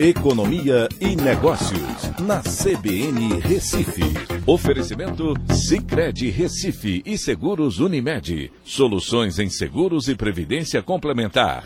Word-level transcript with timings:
Economia 0.00 0.88
e 1.00 1.16
Negócios, 1.16 2.20
na 2.20 2.40
CBN 2.40 3.40
Recife. 3.40 4.04
Oferecimento 4.46 5.34
Cicred 5.52 6.30
Recife 6.30 7.02
e 7.04 7.18
Seguros 7.18 7.80
Unimed. 7.80 8.52
Soluções 8.62 9.40
em 9.40 9.50
seguros 9.50 10.06
e 10.06 10.14
previdência 10.14 10.80
complementar. 10.84 11.64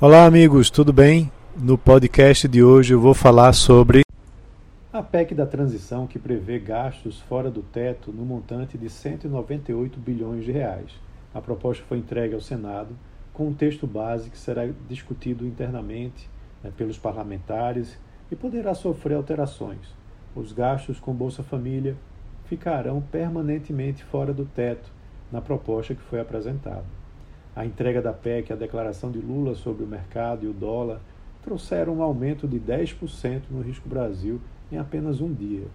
Olá, 0.00 0.24
amigos, 0.24 0.70
tudo 0.70 0.92
bem? 0.92 1.32
No 1.56 1.76
podcast 1.76 2.46
de 2.46 2.62
hoje 2.62 2.94
eu 2.94 3.00
vou 3.00 3.12
falar 3.12 3.52
sobre 3.52 4.02
a 4.92 5.02
PEC 5.02 5.34
da 5.34 5.44
transição 5.44 6.06
que 6.06 6.20
prevê 6.20 6.60
gastos 6.60 7.18
fora 7.22 7.50
do 7.50 7.62
teto 7.62 8.12
no 8.12 8.24
montante 8.24 8.78
de 8.78 8.88
198 8.88 9.98
bilhões 9.98 10.44
de 10.44 10.52
reais. 10.52 10.92
A 11.34 11.40
proposta 11.40 11.82
foi 11.88 11.98
entregue 11.98 12.34
ao 12.34 12.40
Senado 12.40 12.96
com 13.34 13.48
um 13.48 13.52
texto 13.52 13.84
base 13.84 14.30
que 14.30 14.38
será 14.38 14.68
discutido 14.88 15.44
internamente 15.44 16.30
né, 16.62 16.72
pelos 16.76 16.98
parlamentares 16.98 17.98
e 18.30 18.36
poderá 18.36 18.74
sofrer 18.74 19.14
alterações. 19.14 19.94
Os 20.34 20.52
gastos 20.52 21.00
com 21.00 21.14
Bolsa 21.14 21.42
Família 21.42 21.96
ficarão 22.44 23.00
permanentemente 23.00 24.04
fora 24.04 24.32
do 24.32 24.44
teto 24.44 24.90
na 25.30 25.40
proposta 25.40 25.94
que 25.94 26.02
foi 26.02 26.20
apresentada. 26.20 26.84
A 27.54 27.66
entrega 27.66 28.00
da 28.00 28.12
PEC 28.12 28.50
e 28.50 28.52
a 28.52 28.56
declaração 28.56 29.10
de 29.10 29.18
Lula 29.18 29.54
sobre 29.54 29.82
o 29.82 29.86
mercado 29.86 30.44
e 30.44 30.48
o 30.48 30.52
dólar 30.52 31.00
trouxeram 31.42 31.94
um 31.94 32.02
aumento 32.02 32.46
de 32.46 32.58
10% 32.58 33.42
no 33.50 33.60
risco 33.60 33.88
Brasil 33.88 34.40
em 34.70 34.78
apenas 34.78 35.20
um 35.20 35.32
dia. 35.32 35.66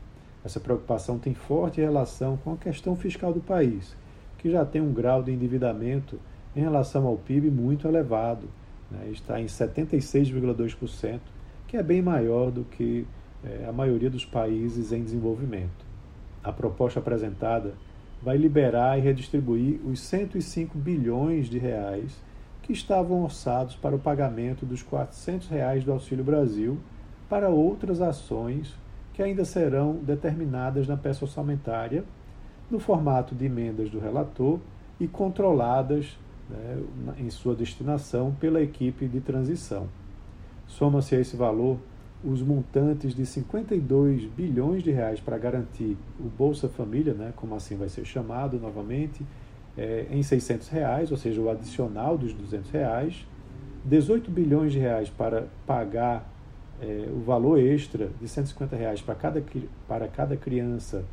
Essa 0.46 0.60
preocupação 0.60 1.18
tem 1.18 1.34
forte 1.34 1.82
relação 1.82 2.38
com 2.38 2.54
a 2.54 2.58
questão 2.58 2.96
fiscal 2.96 3.34
do 3.34 3.42
país, 3.42 3.96
que 4.38 4.52
já 4.52 4.66
tem 4.66 4.82
um 4.82 4.94
grau 4.94 5.24
de 5.24 5.32
endividamento 5.32 6.20
em 6.56 6.60
relação 6.62 7.08
ao 7.08 7.18
PIB 7.18 7.50
muito 7.50 7.88
elevado, 7.88 8.48
né, 8.94 9.10
está 9.12 9.42
em 9.42 9.46
76,2%, 9.46 11.20
que 11.68 11.76
é 11.76 11.84
bem 11.84 12.02
maior 12.02 12.52
do 12.52 12.64
que 12.64 13.06
é, 13.44 13.66
a 13.68 13.72
maioria 13.72 14.10
dos 14.10 14.26
países 14.26 14.92
em 14.92 15.04
desenvolvimento. 15.04 15.86
A 16.44 16.52
proposta 16.52 17.00
apresentada 17.00 17.74
vai 18.22 18.38
liberar 18.38 18.98
e 18.98 19.02
redistribuir 19.02 19.80
os 19.86 20.00
105 20.00 20.78
bilhões 20.78 21.50
de 21.50 21.58
reais 21.58 22.16
que 22.62 22.72
estavam 22.72 23.24
orçados 23.24 23.76
para 23.76 23.96
o 23.96 24.00
pagamento 24.00 24.66
dos 24.66 24.82
400 24.82 25.50
reais 25.50 25.84
do 25.84 25.92
Auxílio 25.92 26.24
Brasil 26.24 26.80
para 27.30 27.50
outras 27.50 28.00
ações 28.00 28.74
que 29.14 29.22
ainda 29.22 29.44
serão 29.44 29.96
determinadas 29.96 30.88
na 30.88 30.96
peça 30.96 31.26
orçamentária 31.26 32.04
no 32.72 32.80
formato 32.80 33.36
de 33.36 33.46
emendas 33.46 33.90
do 33.90 34.00
relator 34.00 34.60
e 35.00 35.08
controladas 35.08 36.18
né, 36.54 37.16
em 37.18 37.30
sua 37.30 37.56
destinação 37.56 38.34
pela 38.40 38.62
equipe 38.62 39.08
de 39.08 39.20
transição. 39.20 39.88
Soma-se 40.68 41.16
a 41.16 41.20
esse 41.20 41.36
valor 41.36 41.80
os 42.24 42.42
montantes 42.42 43.14
de 43.14 43.26
52 43.26 44.26
bilhões 44.26 44.82
de 44.82 44.92
reais 44.92 45.20
para 45.20 45.38
garantir 45.38 45.98
o 46.18 46.24
Bolsa 46.24 46.70
Família, 46.70 47.14
né, 47.14 47.34
como 47.36 47.54
assim 47.54 47.76
vai 47.76 47.90
ser 47.90 48.06
chamado 48.06 48.58
novamente, 48.58 49.26
é, 49.78 50.06
em 50.10 50.24
600 50.24 50.70
reais, 50.70 51.12
ou 51.12 51.18
seja, 51.18 51.42
o 51.42 51.50
adicional 51.50 52.18
dos 52.18 52.32
200 52.34 52.72
reais, 52.72 53.28
18 53.84 54.32
bilhões 54.32 54.72
de 54.72 54.80
reais 54.80 55.10
para 55.10 55.48
pagar 55.68 56.32
é, 56.82 57.10
o 57.12 57.20
valor 57.20 57.60
extra 57.60 58.10
de 58.22 58.28
150 58.28 58.76
reais 58.76 59.02
para 59.02 59.16
cada, 59.16 59.44
para 59.88 60.08
cada 60.08 60.38
criança 60.38 61.04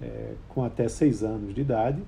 é, 0.00 0.34
com 0.48 0.62
até 0.62 0.86
6 0.86 1.24
anos 1.24 1.54
de 1.54 1.62
idade, 1.62 2.00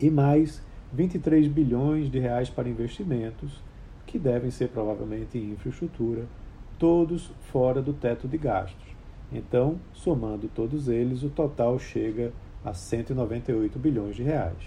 e 0.00 0.10
mais 0.10 0.60
23 0.92 1.48
bilhões 1.48 2.10
de 2.10 2.18
reais 2.18 2.50
para 2.50 2.68
investimentos, 2.68 3.62
que 4.06 4.18
devem 4.18 4.50
ser 4.50 4.68
provavelmente 4.68 5.38
em 5.38 5.52
infraestrutura, 5.52 6.26
todos 6.78 7.32
fora 7.50 7.80
do 7.80 7.94
teto 7.94 8.28
de 8.28 8.36
gastos. 8.36 8.92
Então, 9.32 9.78
somando 9.94 10.48
todos 10.48 10.88
eles, 10.88 11.22
o 11.22 11.30
total 11.30 11.78
chega 11.78 12.32
a 12.62 12.74
198 12.74 13.78
bilhões 13.78 14.16
de 14.16 14.22
reais. 14.22 14.58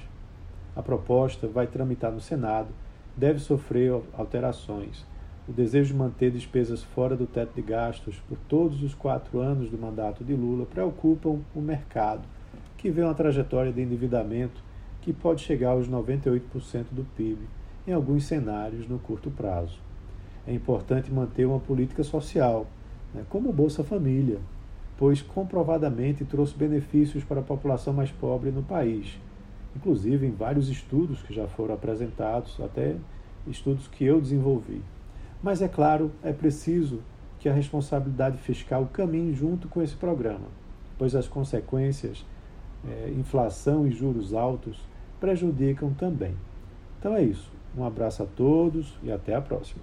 A 0.75 0.81
proposta 0.81 1.47
vai 1.47 1.68
tramitar 1.68 2.12
no 2.12 2.19
Senado, 2.19 2.69
deve 3.16 3.40
sofrer 3.40 3.94
alterações. 4.13 5.06
O 5.47 5.53
desejo 5.53 5.94
de 5.94 6.00
manter 6.00 6.31
despesas 6.31 6.81
fora 6.81 7.16
do 7.16 7.28
teto 7.28 7.53
de 7.53 7.62
gastos 7.62 8.19
por 8.28 8.38
todos 8.50 8.81
os 8.81 8.96
quatro 8.96 9.40
anos 9.40 9.69
do 9.69 9.78
mandato 9.78 10.24
de 10.24 10.34
Lula 10.34 10.66
preocupam 10.66 11.40
o 11.53 11.62
mercado, 11.62 12.24
que 12.75 12.90
vê 12.90 13.03
uma 13.03 13.13
trajetória 13.13 13.72
de 13.72 13.81
endividamento 13.81 14.63
que 15.06 15.14
pode 15.14 15.44
chegar 15.44 15.70
aos 15.70 15.88
98% 15.88 16.42
do 16.90 17.06
PIB 17.16 17.38
em 17.88 17.94
alguns 17.94 18.26
cenários 18.26 18.90
no 18.90 18.98
curto 18.98 19.30
prazo. 19.30 19.78
É 20.48 20.52
importante 20.52 21.14
manter 21.14 21.46
uma 21.46 21.60
política 21.60 22.04
social, 22.04 22.66
né, 23.14 23.24
como 23.30 23.50
o 23.50 23.54
Bolsa 23.54 23.84
Família, 23.84 24.40
pois 24.98 25.22
comprovadamente 25.22 26.26
trouxe 26.26 26.58
benefícios 26.58 27.24
para 27.24 27.42
a 27.42 27.44
população 27.44 27.94
mais 27.94 28.10
pobre 28.12 28.50
no 28.50 28.64
país, 28.64 29.20
inclusive 29.76 30.26
em 30.26 30.32
vários 30.32 30.70
estudos 30.70 31.22
que 31.22 31.36
já 31.36 31.48
foram 31.48 31.76
apresentados, 31.76 32.60
até 32.60 32.96
estudos 33.46 33.88
que 33.88 34.04
eu 34.04 34.20
desenvolvi. 34.20 34.82
Mas 35.44 35.62
é 35.62 35.68
claro, 35.68 36.12
é 36.24 36.34
preciso 36.34 37.02
que 37.40 37.48
a 37.48 37.54
responsabilidade 37.54 38.40
fiscal 38.40 38.90
caminhe 38.92 39.36
junto 39.36 39.68
com 39.68 39.84
esse 39.84 39.96
programa, 39.96 40.48
pois 40.98 41.14
as 41.14 41.28
consequências, 41.28 42.26
é, 42.84 43.14
inflação 43.16 43.86
e 43.86 43.92
juros 43.92 44.34
altos, 44.34 44.80
prejudicam 45.25 45.91
também. 45.91 46.36
Então 47.00 47.16
é 47.16 47.24
isso. 47.24 47.52
Um 47.75 47.84
abraço 47.84 48.22
a 48.22 48.28
todos 48.28 48.94
e 49.02 49.12
até 49.12 49.34
a 49.34 49.41
próxima. 49.41 49.81